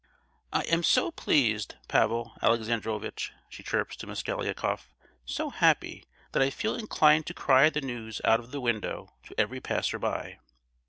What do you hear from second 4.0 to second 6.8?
Mosgliakoff; "so happy, that I feel